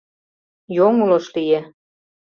Йоҥылыш 0.75 1.25
лие. 1.33 1.59